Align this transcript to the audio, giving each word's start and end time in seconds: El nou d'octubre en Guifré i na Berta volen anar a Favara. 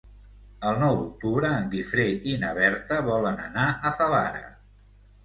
El 0.69 0.77
nou 0.83 0.95
d'octubre 1.01 1.51
en 1.57 1.67
Guifré 1.73 2.05
i 2.31 2.33
na 2.45 2.53
Berta 2.61 2.97
volen 3.11 3.39
anar 3.45 3.67
a 3.91 3.93
Favara. 4.01 4.41